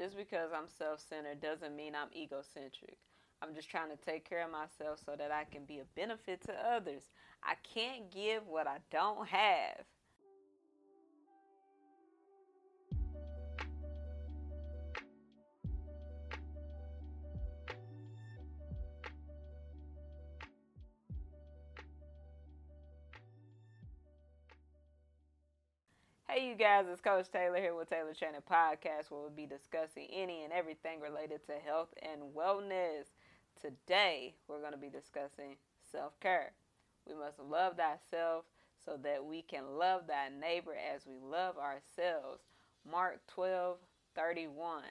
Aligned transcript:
Just 0.00 0.16
because 0.16 0.48
I'm 0.56 0.66
self 0.66 1.04
centered 1.06 1.42
doesn't 1.42 1.76
mean 1.76 1.92
I'm 1.94 2.08
egocentric. 2.16 2.96
I'm 3.42 3.54
just 3.54 3.68
trying 3.68 3.90
to 3.90 3.98
take 3.98 4.26
care 4.26 4.42
of 4.42 4.50
myself 4.50 4.98
so 5.04 5.14
that 5.18 5.30
I 5.30 5.44
can 5.44 5.66
be 5.66 5.80
a 5.80 5.84
benefit 5.94 6.40
to 6.46 6.54
others. 6.54 7.02
I 7.44 7.52
can't 7.74 8.10
give 8.10 8.46
what 8.46 8.66
I 8.66 8.78
don't 8.90 9.28
have. 9.28 9.84
Hey, 26.40 26.48
you 26.48 26.54
guys, 26.54 26.86
it's 26.90 27.02
Coach 27.02 27.30
Taylor 27.30 27.58
here 27.58 27.74
with 27.74 27.90
Taylord 27.90 28.16
Training 28.16 28.40
Podcast, 28.50 29.10
where 29.10 29.20
we'll 29.20 29.28
be 29.28 29.44
discussing 29.44 30.06
any 30.10 30.42
and 30.42 30.54
everything 30.54 30.98
related 30.98 31.44
to 31.44 31.52
health 31.52 31.90
and 32.00 32.34
wellness. 32.34 33.08
Today, 33.60 34.34
we're 34.48 34.60
going 34.60 34.72
to 34.72 34.78
be 34.78 34.88
discussing 34.88 35.56
self 35.92 36.18
care. 36.18 36.52
We 37.06 37.14
must 37.14 37.38
love 37.40 37.74
thyself 37.76 38.46
so 38.82 38.98
that 39.02 39.22
we 39.22 39.42
can 39.42 39.76
love 39.76 40.06
thy 40.06 40.30
neighbor 40.30 40.72
as 40.72 41.04
we 41.04 41.18
love 41.22 41.58
ourselves. 41.58 42.40
Mark 42.90 43.20
12 43.26 43.76
31. 44.14 44.84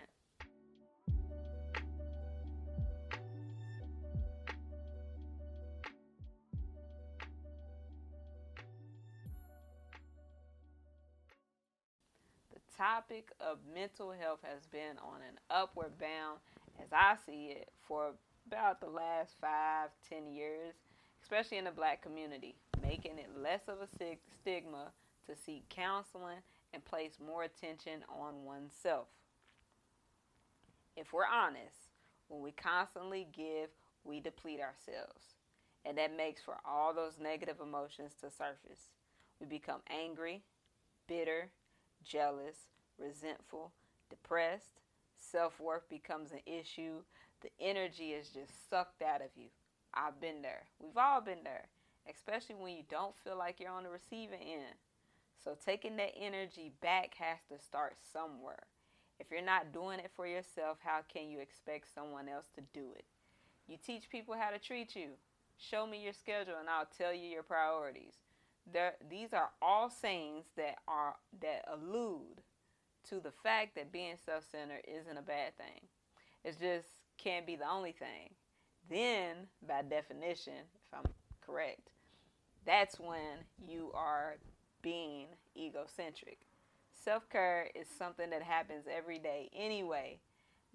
Topic 12.79 13.29
of 13.41 13.57
mental 13.73 14.13
health 14.17 14.39
has 14.41 14.65
been 14.67 14.97
on 15.03 15.19
an 15.27 15.37
upward 15.49 15.91
bound, 15.99 16.39
as 16.81 16.87
I 16.93 17.15
see 17.25 17.47
it, 17.47 17.69
for 17.85 18.11
about 18.47 18.79
the 18.79 18.87
last 18.87 19.35
five, 19.41 19.89
ten 20.09 20.31
years, 20.33 20.75
especially 21.21 21.57
in 21.57 21.65
the 21.65 21.71
black 21.71 22.01
community, 22.01 22.55
making 22.81 23.17
it 23.17 23.37
less 23.37 23.63
of 23.67 23.79
a 23.81 24.15
stigma 24.41 24.93
to 25.27 25.35
seek 25.35 25.67
counseling 25.67 26.37
and 26.73 26.85
place 26.85 27.17
more 27.25 27.43
attention 27.43 28.01
on 28.07 28.45
oneself. 28.45 29.07
If 30.95 31.11
we're 31.11 31.27
honest, 31.27 31.91
when 32.29 32.41
we 32.41 32.51
constantly 32.51 33.27
give, 33.35 33.69
we 34.05 34.21
deplete 34.21 34.61
ourselves. 34.61 35.35
And 35.83 35.97
that 35.97 36.15
makes 36.15 36.41
for 36.41 36.55
all 36.65 36.93
those 36.93 37.19
negative 37.21 37.57
emotions 37.61 38.13
to 38.21 38.29
surface. 38.29 38.87
We 39.41 39.47
become 39.47 39.81
angry, 39.89 40.43
bitter, 41.07 41.49
jealous, 42.03 42.55
resentful, 42.97 43.71
depressed. 44.09 44.81
Self 45.15 45.59
worth 45.59 45.87
becomes 45.89 46.31
an 46.31 46.41
issue. 46.45 47.01
The 47.41 47.49
energy 47.59 48.11
is 48.11 48.29
just 48.29 48.69
sucked 48.69 49.01
out 49.01 49.21
of 49.21 49.29
you. 49.35 49.47
I've 49.93 50.19
been 50.21 50.41
there. 50.41 50.63
We've 50.79 50.97
all 50.97 51.21
been 51.21 51.43
there, 51.43 51.67
especially 52.09 52.55
when 52.55 52.75
you 52.75 52.83
don't 52.89 53.15
feel 53.23 53.37
like 53.37 53.59
you're 53.59 53.71
on 53.71 53.83
the 53.83 53.89
receiving 53.89 54.41
end. 54.41 54.75
So, 55.43 55.55
taking 55.65 55.95
that 55.97 56.13
energy 56.19 56.71
back 56.81 57.15
has 57.15 57.39
to 57.49 57.63
start 57.63 57.97
somewhere. 58.11 58.63
If 59.19 59.27
you're 59.31 59.41
not 59.41 59.73
doing 59.73 59.99
it 59.99 60.11
for 60.15 60.27
yourself, 60.27 60.77
how 60.83 61.01
can 61.11 61.29
you 61.29 61.39
expect 61.39 61.93
someone 61.93 62.29
else 62.29 62.47
to 62.55 62.61
do 62.73 62.93
it? 62.95 63.05
You 63.67 63.77
teach 63.77 64.09
people 64.09 64.35
how 64.37 64.49
to 64.49 64.59
treat 64.59 64.95
you. 64.95 65.09
Show 65.57 65.85
me 65.85 66.01
your 66.01 66.13
schedule 66.13 66.55
and 66.59 66.69
I'll 66.69 66.87
tell 66.97 67.13
you 67.13 67.27
your 67.27 67.43
priorities. 67.43 68.15
There, 68.71 68.93
these 69.09 69.33
are 69.33 69.49
all 69.61 69.89
sayings 69.89 70.45
that 70.55 70.77
are 70.87 71.15
that 71.41 71.65
allude 71.71 72.41
to 73.09 73.19
the 73.19 73.31
fact 73.31 73.75
that 73.75 73.91
being 73.91 74.15
self-centered 74.23 74.83
isn't 74.87 75.17
a 75.17 75.21
bad 75.21 75.57
thing. 75.57 75.87
It 76.43 76.57
just 76.59 76.87
can't 77.17 77.45
be 77.45 77.55
the 77.55 77.69
only 77.69 77.91
thing. 77.91 78.35
Then, 78.89 79.47
by 79.67 79.81
definition, 79.83 80.53
if 80.75 80.93
I'm 80.93 81.11
correct, 81.41 81.91
that's 82.65 82.99
when 82.99 83.45
you 83.67 83.91
are 83.93 84.37
being 84.81 85.27
egocentric. 85.57 86.39
Self-care 87.03 87.69
is 87.75 87.87
something 87.97 88.29
that 88.29 88.43
happens 88.43 88.85
every 88.91 89.19
day 89.19 89.49
anyway. 89.55 90.19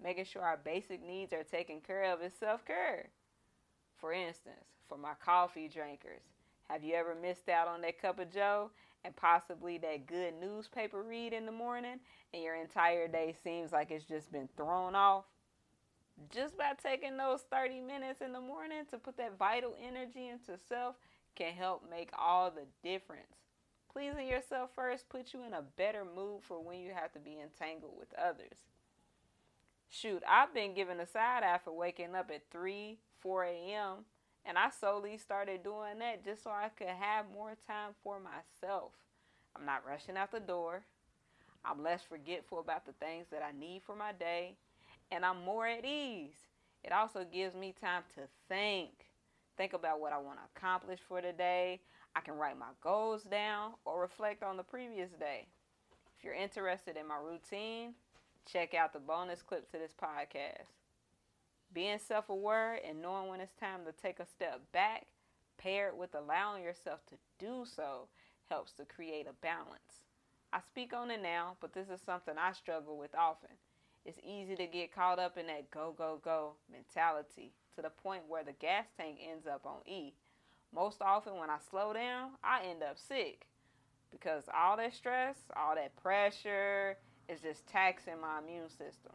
Making 0.03 0.25
sure 0.25 0.41
our 0.41 0.57
basic 0.57 1.05
needs 1.05 1.31
are 1.31 1.43
taken 1.43 1.79
care 1.79 2.11
of 2.11 2.21
is 2.21 2.33
self-care. 2.39 3.09
For 3.97 4.11
instance, 4.11 4.65
for 4.89 4.97
my 4.97 5.13
coffee 5.23 5.69
drinkers, 5.69 6.23
have 6.69 6.83
you 6.83 6.95
ever 6.95 7.15
missed 7.15 7.49
out 7.49 7.67
on 7.67 7.81
that 7.81 8.01
cup 8.01 8.19
of 8.19 8.31
joe 8.31 8.71
and 9.03 9.15
possibly 9.15 9.77
that 9.77 10.07
good 10.07 10.33
newspaper 10.39 11.03
read 11.03 11.31
in 11.31 11.45
the 11.45 11.51
morning 11.51 11.99
and 12.33 12.43
your 12.43 12.55
entire 12.55 13.07
day 13.07 13.35
seems 13.43 13.71
like 13.71 13.91
it's 13.91 14.05
just 14.05 14.31
been 14.31 14.49
thrown 14.57 14.95
off? 14.95 15.25
Just 16.33 16.57
by 16.57 16.71
taking 16.81 17.17
those 17.17 17.41
30 17.51 17.81
minutes 17.81 18.21
in 18.21 18.33
the 18.33 18.41
morning 18.41 18.83
to 18.89 18.97
put 18.97 19.17
that 19.17 19.37
vital 19.37 19.75
energy 19.85 20.29
into 20.29 20.59
self 20.67 20.95
can 21.35 21.53
help 21.53 21.83
make 21.89 22.09
all 22.17 22.49
the 22.49 22.65
difference. 22.83 23.27
Pleasing 23.91 24.27
yourself 24.27 24.71
first 24.75 25.07
puts 25.09 25.33
you 25.33 25.43
in 25.45 25.53
a 25.53 25.63
better 25.77 26.03
mood 26.03 26.41
for 26.41 26.61
when 26.61 26.79
you 26.79 26.91
have 26.93 27.11
to 27.13 27.19
be 27.19 27.37
entangled 27.41 27.93
with 27.97 28.13
others. 28.17 28.57
Shoot, 29.89 30.23
I've 30.27 30.53
been 30.53 30.73
given 30.73 30.99
a 30.99 31.05
side 31.05 31.43
eye 31.43 31.59
for 31.63 31.77
waking 31.77 32.15
up 32.15 32.31
at 32.33 32.43
3, 32.51 32.97
4 33.21 33.43
a.m 33.43 34.05
and 34.45 34.57
I 34.57 34.69
solely 34.69 35.17
started 35.17 35.63
doing 35.63 35.99
that 35.99 36.23
just 36.23 36.43
so 36.43 36.51
I 36.51 36.69
could 36.69 36.87
have 36.87 37.25
more 37.33 37.55
time 37.67 37.91
for 38.03 38.19
myself. 38.19 38.91
I'm 39.55 39.65
not 39.65 39.83
rushing 39.87 40.17
out 40.17 40.31
the 40.31 40.39
door. 40.39 40.83
I'm 41.63 41.81
less 41.81 42.03
forgetful 42.03 42.59
about 42.59 42.85
the 42.85 42.93
things 42.93 43.25
that 43.31 43.41
I 43.41 43.57
need 43.57 43.81
for 43.83 43.95
my 43.95 44.11
day. 44.11 44.55
And 45.11 45.25
I'm 45.25 45.43
more 45.43 45.65
at 45.67 45.85
ease. 45.85 46.35
It 46.83 46.91
also 46.91 47.25
gives 47.25 47.55
me 47.55 47.73
time 47.79 48.03
to 48.15 48.21
think. 48.47 48.91
Think 49.57 49.73
about 49.73 49.99
what 49.99 50.13
I 50.13 50.17
want 50.17 50.37
to 50.37 50.49
accomplish 50.55 50.99
for 51.07 51.21
the 51.21 51.31
day. 51.31 51.79
I 52.15 52.19
can 52.21 52.35
write 52.35 52.59
my 52.59 52.71
goals 52.81 53.23
down 53.23 53.71
or 53.85 54.01
reflect 54.01 54.43
on 54.43 54.57
the 54.57 54.63
previous 54.63 55.11
day. 55.11 55.47
If 56.17 56.23
you're 56.23 56.33
interested 56.33 56.97
in 56.97 57.07
my 57.07 57.17
routine, 57.17 57.93
check 58.51 58.73
out 58.73 58.93
the 58.93 58.99
bonus 58.99 59.41
clip 59.41 59.69
to 59.71 59.77
this 59.77 59.93
podcast. 59.93 60.84
Being 61.75 61.99
self 61.99 62.29
aware 62.29 62.79
and 62.87 63.01
knowing 63.01 63.27
when 63.27 63.41
it's 63.41 63.53
time 63.59 63.81
to 63.85 63.91
take 63.91 64.21
a 64.21 64.25
step 64.25 64.61
back, 64.71 65.07
paired 65.57 65.97
with 65.97 66.15
allowing 66.15 66.63
yourself 66.63 67.01
to 67.09 67.15
do 67.37 67.65
so, 67.65 68.07
helps 68.49 68.71
to 68.73 68.85
create 68.85 69.27
a 69.27 69.33
balance. 69.41 70.05
I 70.53 70.61
speak 70.61 70.93
on 70.93 71.11
it 71.11 71.21
now, 71.21 71.57
but 71.59 71.73
this 71.73 71.89
is 71.89 71.99
something 71.99 72.35
I 72.37 72.53
struggle 72.53 72.97
with 72.97 73.13
often. 73.13 73.49
It's 74.05 74.19
easy 74.23 74.55
to 74.55 74.67
get 74.67 74.95
caught 74.95 75.19
up 75.19 75.37
in 75.37 75.47
that 75.47 75.69
go, 75.69 75.93
go, 75.97 76.21
go 76.23 76.53
mentality 76.71 77.51
to 77.75 77.81
the 77.81 77.89
point 77.89 78.23
where 78.29 78.45
the 78.45 78.53
gas 78.53 78.85
tank 78.97 79.17
ends 79.29 79.45
up 79.45 79.65
on 79.65 79.79
E. 79.85 80.13
Most 80.73 81.01
often, 81.01 81.35
when 81.35 81.49
I 81.49 81.57
slow 81.69 81.91
down, 81.91 82.31
I 82.41 82.63
end 82.69 82.83
up 82.83 82.97
sick 82.97 83.47
because 84.11 84.43
all 84.55 84.77
that 84.77 84.93
stress, 84.93 85.35
all 85.57 85.75
that 85.75 85.93
pressure 86.01 86.95
is 87.27 87.41
just 87.41 87.67
taxing 87.67 88.21
my 88.21 88.39
immune 88.39 88.69
system. 88.69 89.11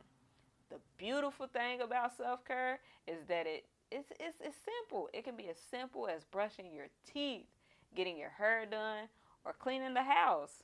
The 0.71 0.79
beautiful 0.99 1.47
thing 1.47 1.81
about 1.81 2.17
self 2.17 2.45
care 2.45 2.79
is 3.07 3.25
that 3.29 3.47
it 3.47 3.65
it's, 3.91 4.11
it's 4.21 4.37
it's 4.41 4.57
simple. 4.65 5.09
It 5.13 5.25
can 5.25 5.37
be 5.37 5.49
as 5.49 5.57
simple 5.71 6.07
as 6.07 6.25
brushing 6.25 6.73
your 6.73 6.87
teeth, 7.13 7.47
getting 7.95 8.17
your 8.17 8.31
hair 8.31 8.65
done, 8.71 9.09
or 9.45 9.53
cleaning 9.53 9.95
the 9.95 10.05
house. 10.05 10.63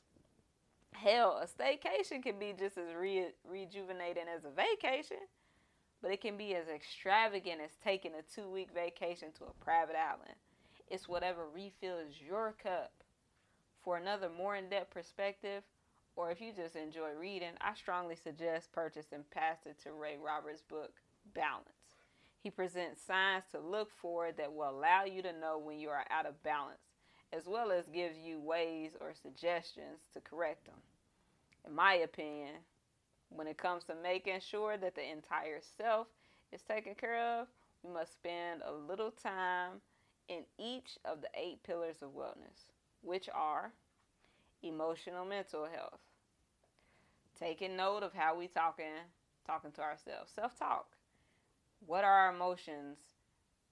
Hell, 0.92 1.42
a 1.42 1.46
staycation 1.46 2.22
can 2.22 2.38
be 2.38 2.54
just 2.58 2.78
as 2.78 2.94
re- 2.96 3.34
rejuvenating 3.46 4.24
as 4.34 4.44
a 4.44 4.50
vacation, 4.50 5.18
but 6.00 6.10
it 6.10 6.20
can 6.20 6.36
be 6.36 6.54
as 6.54 6.68
extravagant 6.68 7.60
as 7.62 7.72
taking 7.82 8.12
a 8.14 8.22
two 8.34 8.48
week 8.48 8.70
vacation 8.72 9.28
to 9.38 9.44
a 9.44 9.64
private 9.64 9.96
island. 9.96 10.36
It's 10.88 11.08
whatever 11.08 11.42
refills 11.52 12.14
your 12.24 12.54
cup. 12.62 12.92
For 13.82 13.96
another 13.96 14.28
more 14.28 14.56
in 14.56 14.68
depth 14.68 14.94
perspective, 14.94 15.62
or 16.16 16.30
if 16.30 16.40
you 16.40 16.52
just 16.52 16.74
enjoy 16.74 17.10
reading, 17.18 17.52
I 17.60 17.74
strongly 17.74 18.16
suggest 18.16 18.72
purchasing 18.72 19.24
Pastor 19.30 19.74
Ray 19.94 20.16
Roberts' 20.16 20.62
book, 20.62 20.92
Balance. 21.34 21.68
He 22.42 22.50
presents 22.50 23.02
signs 23.02 23.44
to 23.52 23.60
look 23.60 23.90
for 24.00 24.32
that 24.32 24.52
will 24.52 24.70
allow 24.70 25.04
you 25.04 25.20
to 25.22 25.38
know 25.38 25.58
when 25.58 25.78
you 25.78 25.90
are 25.90 26.06
out 26.10 26.24
of 26.26 26.42
balance, 26.42 26.80
as 27.32 27.46
well 27.46 27.70
as 27.70 27.86
gives 27.88 28.16
you 28.18 28.40
ways 28.40 28.92
or 28.98 29.12
suggestions 29.12 30.00
to 30.14 30.20
correct 30.20 30.64
them. 30.64 30.80
In 31.66 31.74
my 31.74 31.94
opinion, 31.94 32.54
when 33.28 33.46
it 33.46 33.58
comes 33.58 33.84
to 33.84 33.94
making 34.02 34.40
sure 34.40 34.78
that 34.78 34.94
the 34.94 35.10
entire 35.10 35.60
self 35.76 36.06
is 36.52 36.62
taken 36.62 36.94
care 36.94 37.40
of, 37.40 37.48
we 37.82 37.92
must 37.92 38.14
spend 38.14 38.62
a 38.64 38.72
little 38.72 39.10
time 39.10 39.82
in 40.28 40.44
each 40.58 40.98
of 41.04 41.20
the 41.20 41.28
eight 41.36 41.62
pillars 41.62 41.96
of 42.00 42.10
wellness, 42.10 42.70
which 43.02 43.28
are 43.34 43.72
emotional 44.62 45.24
mental 45.24 45.66
health. 45.66 46.05
Taking 47.38 47.76
note 47.76 48.02
of 48.02 48.14
how 48.14 48.36
we 48.36 48.48
talking 48.48 48.86
talking 49.46 49.72
to 49.72 49.82
ourselves. 49.82 50.32
Self-talk. 50.34 50.86
What 51.86 52.04
are 52.04 52.10
our 52.10 52.34
emotions? 52.34 52.98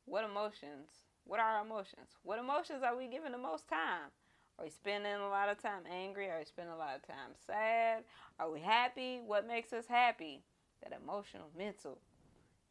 What 0.04 0.24
emotions? 0.24 0.88
What 1.24 1.40
are 1.40 1.56
our 1.56 1.64
emotions? 1.64 2.10
What 2.22 2.38
emotions 2.38 2.82
are 2.84 2.96
we 2.96 3.08
giving 3.08 3.32
the 3.32 3.38
most 3.38 3.68
time? 3.68 4.10
Are 4.58 4.64
we 4.64 4.70
spending 4.70 5.12
a 5.12 5.28
lot 5.28 5.48
of 5.48 5.60
time 5.60 5.82
angry? 5.90 6.30
Are 6.30 6.38
we 6.38 6.44
spending 6.44 6.74
a 6.74 6.78
lot 6.78 6.94
of 6.94 7.06
time 7.06 7.32
sad? 7.46 8.04
Are 8.38 8.50
we 8.50 8.60
happy? 8.60 9.20
What 9.24 9.48
makes 9.48 9.72
us 9.72 9.86
happy? 9.86 10.44
that 10.84 10.98
emotional, 11.02 11.48
mental, 11.56 11.98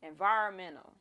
environmental. 0.01 0.93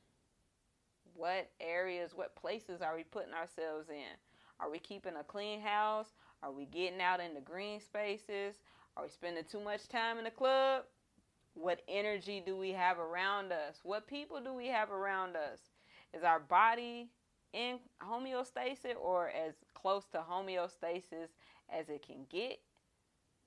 What 1.14 1.50
areas, 1.60 2.12
what 2.14 2.34
places 2.34 2.80
are 2.80 2.96
we 2.96 3.04
putting 3.04 3.34
ourselves 3.34 3.88
in? 3.90 4.16
Are 4.58 4.70
we 4.70 4.78
keeping 4.78 5.16
a 5.16 5.24
clean 5.24 5.60
house? 5.60 6.08
Are 6.42 6.52
we 6.52 6.64
getting 6.64 7.00
out 7.00 7.20
in 7.20 7.34
the 7.34 7.40
green 7.40 7.80
spaces? 7.80 8.56
Are 8.96 9.04
we 9.04 9.08
spending 9.08 9.44
too 9.50 9.60
much 9.60 9.88
time 9.88 10.18
in 10.18 10.24
the 10.24 10.30
club? 10.30 10.84
What 11.54 11.80
energy 11.88 12.42
do 12.44 12.56
we 12.56 12.70
have 12.70 12.98
around 12.98 13.52
us? 13.52 13.80
What 13.82 14.06
people 14.06 14.40
do 14.40 14.52
we 14.52 14.68
have 14.68 14.90
around 14.90 15.36
us? 15.36 15.60
Is 16.14 16.24
our 16.24 16.40
body 16.40 17.08
in 17.52 17.78
homeostasis 18.02 18.96
or 19.00 19.28
as 19.30 19.54
close 19.74 20.04
to 20.12 20.18
homeostasis 20.18 21.28
as 21.70 21.88
it 21.88 22.04
can 22.06 22.26
get? 22.30 22.58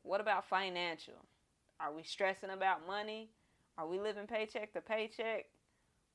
What 0.03 0.21
about 0.21 0.47
financial? 0.47 1.25
Are 1.79 1.93
we 1.93 2.03
stressing 2.03 2.51
about 2.51 2.87
money? 2.87 3.29
Are 3.77 3.87
we 3.87 3.99
living 3.99 4.27
paycheck 4.27 4.73
to 4.73 4.81
paycheck? 4.81 5.45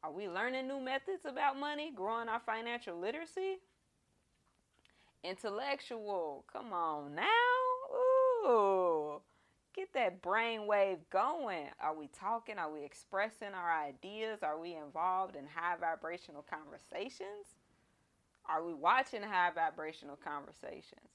Are 0.02 0.12
we 0.12 0.28
learning 0.28 0.66
new 0.66 0.80
methods 0.80 1.24
about 1.24 1.58
money, 1.58 1.92
growing 1.94 2.28
our 2.28 2.40
financial 2.40 2.98
literacy? 2.98 3.58
Intellectual, 5.22 6.44
come 6.50 6.72
on 6.72 7.14
now. 7.14 7.59
Get 9.80 9.94
that 9.94 10.20
brain 10.20 10.66
wave 10.66 10.98
going. 11.10 11.68
Are 11.80 11.94
we 11.94 12.08
talking? 12.08 12.58
Are 12.58 12.72
we 12.72 12.84
expressing 12.84 13.54
our 13.54 13.72
ideas? 13.82 14.42
Are 14.42 14.58
we 14.58 14.74
involved 14.74 15.36
in 15.36 15.46
high 15.46 15.76
vibrational 15.80 16.44
conversations? 16.48 17.56
Are 18.46 18.64
we 18.64 18.74
watching 18.74 19.22
high 19.22 19.50
vibrational 19.54 20.16
conversations? 20.16 21.08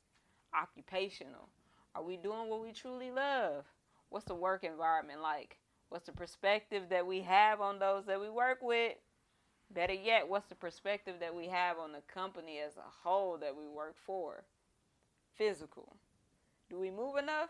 Occupational. 0.60 1.50
Are 1.94 2.04
we 2.04 2.18
doing 2.18 2.50
what 2.50 2.62
we 2.62 2.72
truly 2.72 3.12
love? 3.12 3.66
What's 4.10 4.26
the 4.26 4.36
work 4.36 4.64
environment 4.64 5.22
like? 5.22 5.58
What's 5.90 6.06
the 6.06 6.14
perspective 6.14 6.84
that 6.90 7.06
we 7.06 7.22
have 7.22 7.62
on 7.62 7.78
those 7.78 8.06
that 8.06 8.22
we 8.22 8.30
work 8.30 8.60
with? 8.62 8.94
Better 9.70 9.94
yet, 9.94 10.28
what's 10.28 10.48
the 10.48 10.56
perspective 10.56 11.16
that 11.20 11.36
we 11.36 11.48
have 11.48 11.78
on 11.78 11.92
the 11.92 12.02
company 12.02 12.60
as 12.66 12.78
a 12.78 13.08
whole 13.08 13.38
that 13.38 13.56
we 13.56 13.68
work 13.68 13.96
for? 14.06 14.44
Physical. 15.36 15.98
Do 16.70 16.80
we 16.80 16.90
move 16.90 17.18
enough? 17.18 17.50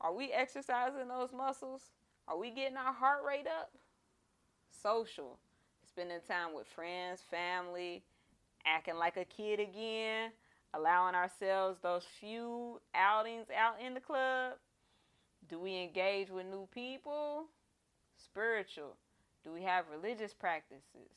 Are 0.00 0.14
we 0.14 0.32
exercising 0.32 1.08
those 1.08 1.32
muscles? 1.32 1.82
Are 2.26 2.38
we 2.38 2.50
getting 2.50 2.76
our 2.76 2.92
heart 2.92 3.22
rate 3.26 3.46
up? 3.46 3.70
Social. 4.70 5.38
Spending 5.86 6.20
time 6.28 6.54
with 6.54 6.66
friends, 6.66 7.22
family, 7.30 8.02
acting 8.66 8.96
like 8.96 9.16
a 9.16 9.24
kid 9.24 9.58
again, 9.58 10.30
allowing 10.74 11.14
ourselves 11.14 11.78
those 11.82 12.04
few 12.20 12.80
outings 12.94 13.46
out 13.56 13.80
in 13.84 13.94
the 13.94 14.00
club. 14.00 14.54
Do 15.48 15.58
we 15.58 15.82
engage 15.82 16.30
with 16.30 16.46
new 16.46 16.68
people? 16.72 17.46
Spiritual. 18.22 18.96
Do 19.42 19.52
we 19.52 19.62
have 19.62 19.86
religious 19.90 20.34
practices, 20.34 21.10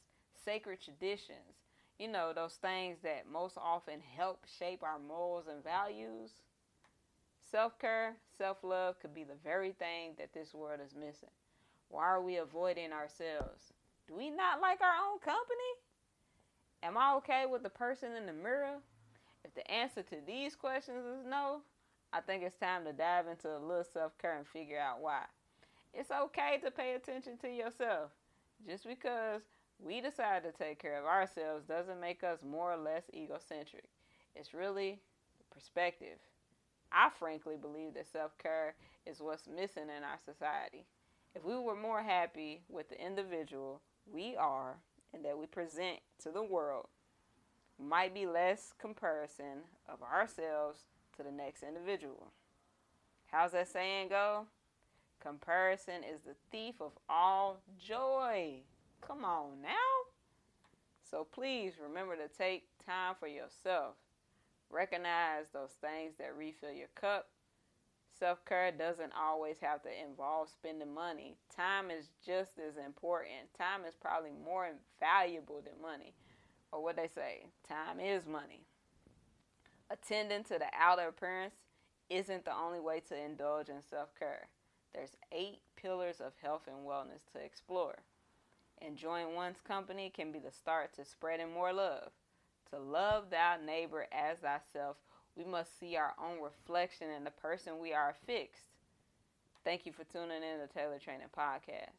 sacred 0.46 0.80
traditions? 0.82 1.58
You 2.00 2.08
know, 2.08 2.32
those 2.34 2.54
things 2.56 3.00
that 3.04 3.26
most 3.32 3.58
often 3.58 4.00
help 4.18 4.46
shape 4.58 4.82
our 4.84 4.98
morals 5.00 5.46
and 5.48 5.64
values. 5.64 6.32
Self 7.52 7.78
care, 7.80 8.16
self 8.38 8.64
love 8.64 8.98
could 9.02 9.14
be 9.14 9.26
the 9.26 9.36
very 9.44 9.74
thing 9.74 10.14
that 10.18 10.32
this 10.34 10.54
world 10.54 10.80
is 10.82 10.96
missing. 10.96 11.30
Why 11.90 12.06
are 12.06 12.22
we 12.22 12.38
avoiding 12.38 12.94
ourselves? 12.94 13.74
Do 14.08 14.16
we 14.16 14.30
not 14.30 14.62
like 14.62 14.80
our 14.80 15.12
own 15.12 15.20
company? 15.20 15.72
Am 16.82 16.98
I 16.98 17.14
okay 17.16 17.46
with 17.52 17.64
the 17.64 17.70
person 17.70 18.14
in 18.14 18.26
the 18.26 18.32
mirror? 18.32 18.78
If 19.44 19.54
the 19.54 19.70
answer 19.70 20.02
to 20.02 20.16
these 20.26 20.56
questions 20.56 21.06
is 21.06 21.26
no, 21.28 21.60
I 22.14 22.22
think 22.22 22.44
it's 22.44 22.56
time 22.56 22.86
to 22.86 22.94
dive 22.94 23.28
into 23.28 23.50
a 23.50 23.60
little 23.60 23.84
self 23.84 24.18
care 24.18 24.38
and 24.38 24.48
figure 24.48 24.80
out 24.80 25.02
why. 25.02 25.24
It's 25.94 26.10
okay 26.10 26.58
to 26.64 26.72
pay 26.72 26.94
attention 26.94 27.38
to 27.40 27.50
yourself. 27.50 28.12
Just 28.66 28.88
because 28.88 29.42
we 29.78 30.00
decide 30.00 30.44
to 30.44 30.54
take 30.54 30.82
care 30.82 30.98
of 30.98 31.06
ourselves 31.06 31.66
doesn't 31.66 32.00
make 32.00 32.24
us 32.24 32.40
more 32.50 32.72
or 32.72 32.78
less 32.78 33.04
egocentric. 33.14 33.90
It's 34.36 34.54
really 34.54 35.02
perspective. 35.54 36.18
I 36.92 37.10
frankly 37.10 37.56
believe 37.60 37.94
that 37.94 38.12
self 38.12 38.38
care 38.38 38.76
is 39.06 39.22
what's 39.22 39.48
missing 39.48 39.90
in 39.96 40.04
our 40.04 40.20
society. 40.24 40.86
If 41.36 41.46
we 41.46 41.58
were 41.58 41.76
more 41.76 42.04
happy 42.04 42.62
with 42.70 42.90
the 42.90 43.04
individual 43.04 43.82
we 44.12 44.36
are 44.36 44.76
and 45.14 45.24
that 45.24 45.38
we 45.38 45.46
present 45.46 46.00
to 46.24 46.32
the 46.32 46.44
world, 46.44 46.88
might 47.80 48.14
be 48.14 48.26
less 48.26 48.74
comparison 48.80 49.64
of 49.88 50.02
ourselves 50.04 50.82
to 51.18 51.24
the 51.24 51.32
next 51.32 51.64
individual. 51.64 52.32
How's 53.32 53.54
that 53.54 53.70
saying 53.70 54.10
go? 54.10 54.46
Comparison 55.22 56.04
is 56.04 56.22
the 56.22 56.36
thief 56.52 56.76
of 56.82 56.92
all 57.10 57.62
joy. 57.80 58.62
Come 59.02 59.24
on 59.24 59.62
now. 59.62 59.70
So 61.10 61.28
please 61.32 61.74
remember 61.82 62.16
to 62.16 62.28
take 62.28 62.64
time 62.86 63.16
for 63.20 63.28
yourself. 63.28 63.96
Recognize 64.72 65.46
those 65.54 65.72
things 65.82 66.14
that 66.18 66.36
refill 66.38 66.72
your 66.72 66.88
cup. 66.96 67.28
Self 68.18 68.46
care 68.46 68.72
doesn't 68.72 69.14
always 69.20 69.58
have 69.60 69.82
to 69.84 69.90
involve 69.90 70.50
spending 70.50 70.94
money. 70.94 71.36
Time 71.56 71.90
is 71.92 72.12
just 72.26 72.60
as 72.60 72.78
important. 72.78 73.54
Time 73.58 73.82
is 73.88 73.96
probably 73.96 74.32
more 74.46 74.70
valuable 75.00 75.62
than 75.64 75.82
money. 75.82 76.14
Or 76.72 76.84
what 76.84 76.96
they 76.96 77.08
say, 77.08 77.48
time 77.68 78.00
is 78.00 78.26
money. 78.26 78.62
Attending 79.90 80.44
to 80.46 80.58
the 80.58 80.68
outer 80.80 81.08
appearance 81.08 81.56
isn't 82.10 82.46
the 82.46 82.56
only 82.56 82.80
way 82.80 83.02
to 83.10 83.26
indulge 83.26 83.70
in 83.70 83.82
self 83.82 84.10
care. 84.18 84.48
There's 84.94 85.18
eight 85.32 85.60
pillars 85.76 86.22
of 86.22 86.34
health 86.42 86.68
and 86.68 86.86
wellness 86.86 87.26
to 87.34 87.44
explore. 87.44 88.00
Enjoying 88.82 89.36
one's 89.36 89.62
company 89.62 90.12
can 90.14 90.32
be 90.32 90.40
the 90.40 90.52
start 90.52 90.94
to 90.96 91.06
spreading 91.06 91.52
more 91.52 91.74
love. 91.74 92.12
To 92.74 92.80
love 92.80 93.30
thy 93.30 93.58
neighbor 93.66 94.08
as 94.12 94.40
thyself, 94.40 94.98
we 95.36 95.44
must 95.44 95.80
see 95.80 95.96
our 95.98 96.14
own 96.22 96.42
reflection 96.42 97.10
in 97.10 97.24
the 97.24 97.32
person 97.32 97.80
we 97.80 97.94
are 97.94 98.16
fixed. 98.26 98.66
Thank 99.64 99.86
you 99.86 99.92
for 99.92 100.04
tuning 100.06 100.44
in 100.44 100.60
to 100.60 100.74
Taylord 100.74 101.02
Training 101.02 101.28
Podcast. 101.38 101.96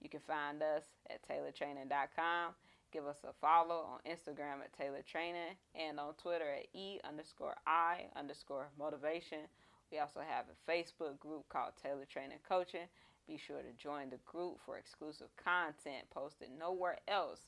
You 0.00 0.08
can 0.08 0.20
find 0.20 0.62
us 0.62 0.84
at 1.10 1.20
taylordtraining.com 1.28 2.54
Give 2.94 3.08
us 3.08 3.24
a 3.24 3.32
follow 3.40 3.82
on 3.90 3.98
Instagram 4.06 4.62
at 4.62 4.72
Taylord 4.78 5.04
Training 5.04 5.58
and 5.74 5.98
on 5.98 6.14
Twitter 6.14 6.48
at 6.48 6.68
E 6.78 7.00
underscore 7.02 7.56
I 7.66 8.06
underscore 8.14 8.68
motivation. 8.78 9.50
We 9.90 9.98
also 9.98 10.20
have 10.20 10.44
a 10.46 10.70
Facebook 10.70 11.18
group 11.18 11.48
called 11.48 11.72
Taylord 11.82 12.08
Training 12.08 12.38
Coaching. 12.48 12.86
Be 13.26 13.36
sure 13.36 13.58
to 13.58 13.82
join 13.82 14.10
the 14.10 14.22
group 14.24 14.60
for 14.64 14.78
exclusive 14.78 15.26
content 15.34 16.08
posted 16.14 16.50
nowhere 16.56 16.98
else. 17.08 17.40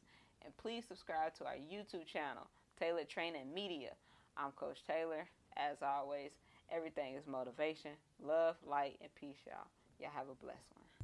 And 0.45 0.57
please 0.57 0.85
subscribe 0.85 1.37
to 1.37 1.47
our 1.47 1.55
YouTube 1.55 2.07
channel, 2.07 2.51
Taylord 2.79 3.09
Training 3.09 3.53
Media. 3.55 3.91
I'm 4.37 4.53
Coach 4.53 4.85
Taylor. 4.87 5.27
As 5.57 5.79
always, 5.81 6.31
everything 6.71 7.15
is 7.15 7.27
motivation, 7.27 7.93
love, 8.23 8.57
light, 8.67 8.99
and 9.01 9.09
peace, 9.15 9.39
y'all. 9.47 9.67
Y'all 9.99 10.11
have 10.15 10.29
a 10.29 10.35
blessed 10.45 10.69
one. 10.75 10.96